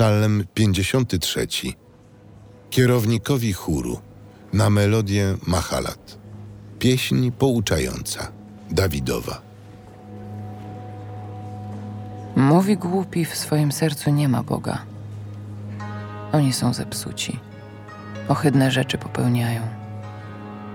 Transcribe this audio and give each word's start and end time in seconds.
Psalm 0.00 0.44
53. 0.54 1.46
Kierownikowi 2.70 3.52
chóru 3.52 4.00
na 4.52 4.70
melodię 4.70 5.36
Mahalat. 5.46 6.18
Pieśń 6.78 7.30
pouczająca 7.30 8.32
Dawidowa. 8.70 9.40
Mówi 12.36 12.76
głupi, 12.76 13.24
w 13.24 13.36
swoim 13.36 13.72
sercu 13.72 14.10
nie 14.10 14.28
ma 14.28 14.42
Boga. 14.42 14.78
Oni 16.32 16.52
są 16.52 16.74
zepsuci. 16.74 17.38
Ohydne 18.28 18.70
rzeczy 18.70 18.98
popełniają. 18.98 19.62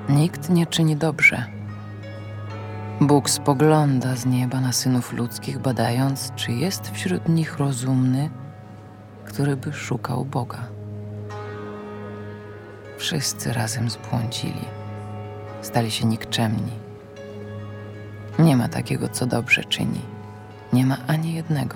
Nikt 0.09 0.49
nie 0.49 0.67
czyni 0.67 0.95
dobrze. 0.95 1.45
Bóg 3.01 3.29
spogląda 3.29 4.15
z 4.15 4.25
nieba 4.25 4.61
na 4.61 4.71
synów 4.71 5.13
ludzkich, 5.13 5.59
badając, 5.59 6.31
czy 6.35 6.51
jest 6.51 6.91
wśród 6.91 7.29
nich 7.29 7.57
rozumny, 7.57 8.29
który 9.25 9.55
by 9.55 9.73
szukał 9.73 10.25
Boga. 10.25 10.67
Wszyscy 12.97 13.53
razem 13.53 13.89
zbłądzili, 13.89 14.65
stali 15.61 15.91
się 15.91 16.05
nikczemni. 16.05 16.71
Nie 18.39 18.57
ma 18.57 18.67
takiego, 18.67 19.09
co 19.09 19.25
dobrze 19.25 19.63
czyni. 19.63 20.01
Nie 20.73 20.85
ma 20.85 20.97
ani 21.07 21.33
jednego. 21.33 21.75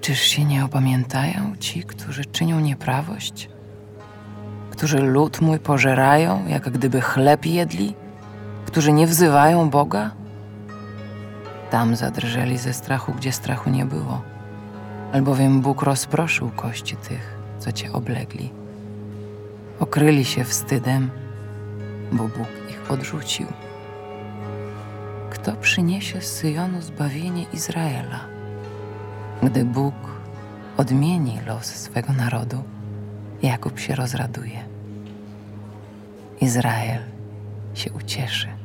Czyż 0.00 0.20
się 0.20 0.44
nie 0.44 0.64
opamiętają 0.64 1.56
ci, 1.60 1.82
którzy 1.82 2.24
czynią 2.24 2.60
nieprawość? 2.60 3.48
Którzy 4.70 4.98
lud 4.98 5.40
mój 5.40 5.58
pożerają, 5.58 6.46
jak 6.48 6.70
gdyby 6.70 7.00
chleb 7.00 7.46
jedli? 7.46 7.94
Którzy 8.66 8.92
nie 8.92 9.06
wzywają 9.06 9.70
Boga? 9.70 10.19
Tam 11.70 11.96
zadrżeli 11.96 12.58
ze 12.58 12.72
strachu, 12.72 13.12
gdzie 13.12 13.32
strachu 13.32 13.70
nie 13.70 13.84
było, 13.84 14.22
albowiem 15.12 15.60
Bóg 15.60 15.82
rozproszył 15.82 16.50
kości 16.50 16.96
tych, 16.96 17.38
co 17.58 17.72
cię 17.72 17.92
oblegli. 17.92 18.50
Okryli 19.80 20.24
się 20.24 20.44
wstydem, 20.44 21.10
bo 22.12 22.22
Bóg 22.22 22.48
ich 22.70 22.90
odrzucił. 22.90 23.46
Kto 25.30 25.52
przyniesie 25.52 26.20
z 26.20 26.36
Syjonu 26.36 26.82
zbawienie 26.82 27.46
Izraela? 27.52 28.20
Gdy 29.42 29.64
Bóg 29.64 29.94
odmieni 30.76 31.38
los 31.46 31.66
swego 31.66 32.12
narodu, 32.12 32.62
Jakub 33.42 33.78
się 33.78 33.94
rozraduje. 33.94 34.64
Izrael 36.40 37.02
się 37.74 37.92
ucieszy. 37.92 38.59